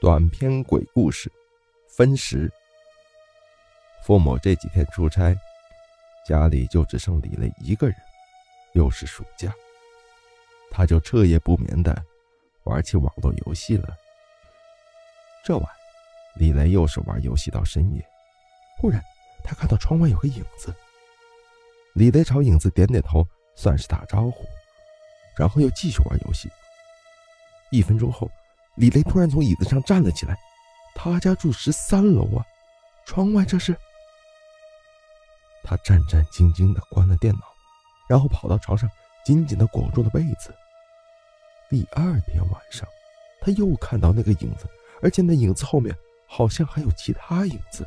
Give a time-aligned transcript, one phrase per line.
[0.00, 1.30] 短篇鬼故事，
[1.86, 2.50] 分食。
[4.02, 5.36] 父母这几天出差，
[6.26, 7.94] 家里就只剩李雷一个人，
[8.72, 9.52] 又是暑假，
[10.70, 12.02] 他就彻夜不眠的
[12.64, 13.94] 玩起网络游戏了。
[15.44, 15.66] 这晚，
[16.34, 18.02] 李雷又是玩游戏到深夜，
[18.78, 19.04] 忽然
[19.44, 20.74] 他看到窗外有个影子。
[21.92, 23.22] 李雷朝影子点点头，
[23.54, 24.46] 算是打招呼，
[25.36, 26.48] 然后又继续玩游戏。
[27.70, 28.30] 一分钟后。
[28.80, 30.34] 李雷突然从椅子上站了起来，
[30.94, 32.42] 他家住十三楼啊，
[33.04, 33.76] 窗外这是。
[35.62, 37.42] 他战战兢兢地关了电脑，
[38.08, 38.88] 然后跑到床上，
[39.22, 40.54] 紧紧地裹住了被子。
[41.68, 42.88] 第二天晚上，
[43.42, 44.66] 他又看到那个影子，
[45.02, 45.94] 而且那影子后面
[46.26, 47.86] 好像还有其他影子。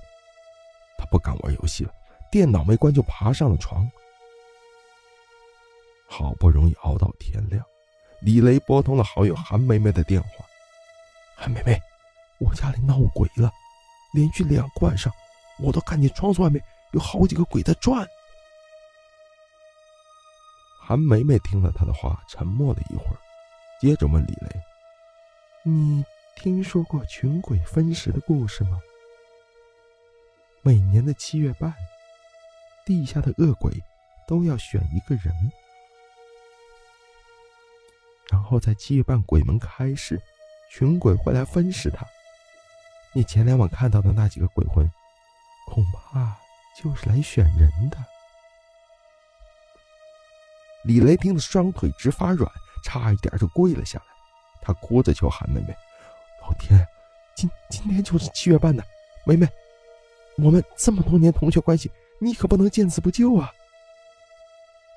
[0.95, 1.91] 他不敢玩游戏了，
[2.31, 3.89] 电脑没关就爬上了床。
[6.07, 7.65] 好不容易熬到天亮，
[8.21, 10.42] 李雷拨通了好友韩梅梅的电话。
[11.43, 11.77] 韩梅梅，
[12.39, 13.51] 我家里闹鬼了，
[14.13, 15.12] 连续两个晚上，
[15.59, 18.07] 我都看见窗子外面有好几个鬼在转。
[20.79, 23.20] 韩梅梅听了他的话，沉默了一会儿，
[23.81, 24.62] 接着问李雷
[25.70, 26.05] ：“你
[26.37, 28.79] 听说过群鬼分食的故事吗？
[30.62, 31.75] 每年的七月半，
[32.85, 33.73] 地下的恶鬼
[34.25, 35.51] 都要选一个人，
[38.31, 40.18] 然后在七月半鬼门开时。”
[40.76, 42.04] 群鬼会来分食他。
[43.13, 44.84] 你前两晚看到的那几个鬼魂，
[45.68, 46.35] 恐怕
[46.76, 47.98] 就是来选人的。
[50.84, 52.52] 李雷听得双腿直发软，
[52.84, 54.05] 差一点就跪了下来。
[54.63, 55.76] 他哭着求韩妹妹
[56.41, 56.84] ：“老天，
[57.35, 58.84] 今今天就是七月半呢，
[59.27, 59.48] 妹妹，
[60.37, 63.52] 我们这么多年同学关系，你可不能见死不救啊！”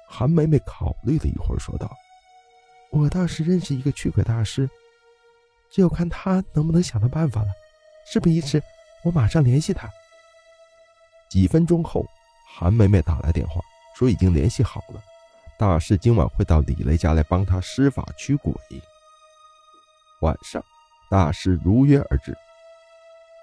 [0.09, 1.95] 韩梅梅考虑了一会儿，说道
[2.89, 4.67] ：“我倒是认识一个驱鬼大师。”
[5.71, 7.49] 只有看他能不能想到办法了。
[8.11, 8.63] 事不宜迟，
[9.05, 9.91] 我马上联系他。
[11.29, 12.07] 几分钟后，
[12.55, 13.61] 韩梅梅打来电话，
[13.97, 15.03] 说已经联系好了，
[15.59, 18.55] 大师今晚会到李雷家来帮他施法驱鬼。
[20.21, 20.63] 晚上，
[21.11, 22.37] 大师如约而至，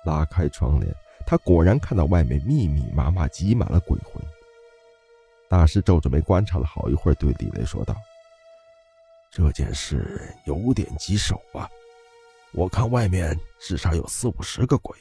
[0.06, 0.96] 拉开窗帘，
[1.28, 4.24] 他果然看到外面密密麻麻挤满了鬼魂。
[5.50, 7.96] 大师皱着眉观察了好一会儿，对李雷说道
[9.30, 11.70] ：“这件事有点棘手啊。”
[12.54, 14.96] 我看外面至少有四五十个鬼。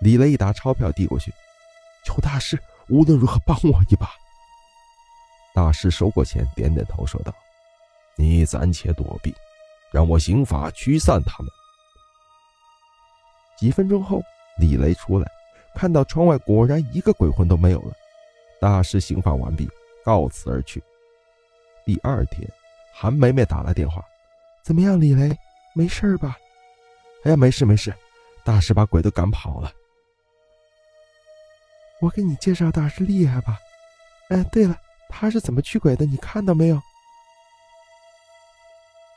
[0.00, 1.32] 李雷一沓钞票递过去，
[2.06, 2.58] 求大师
[2.88, 4.08] 无论如何帮我一把。
[5.52, 7.34] 大师收过钱，点点头，说道
[8.16, 9.34] ：“你暂且躲避，
[9.92, 11.52] 让我行法驱散他们。”
[13.58, 14.22] 几分钟后，
[14.58, 15.28] 李雷出来，
[15.74, 17.92] 看到窗外果然一个鬼魂都没有了。
[18.60, 19.68] 大师行法完毕，
[20.04, 20.82] 告辞而去。
[21.84, 22.48] 第二天，
[22.94, 24.04] 韩梅梅打来电话
[24.62, 25.36] ：“怎么样，李雷？”
[25.74, 26.36] 没事吧？
[27.24, 27.94] 哎呀，没事没事，
[28.44, 29.72] 大师把鬼都赶跑了。
[32.00, 33.58] 我给你介绍大师厉害吧？
[34.30, 34.76] 哎，对了，
[35.08, 36.06] 他是怎么驱鬼的？
[36.06, 36.80] 你看到没有？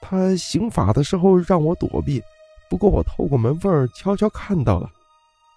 [0.02, 2.22] 他行法的时候让我躲避，
[2.70, 4.92] 不过我透过门缝悄悄看到了。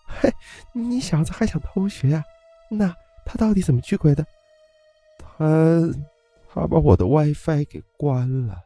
[0.06, 0.32] 嘿，
[0.72, 2.24] 你小子还想偷学呀？
[2.70, 4.24] 那他到底怎么驱鬼的？
[5.18, 5.80] 他
[6.48, 8.65] 他把我的 WiFi 给关了。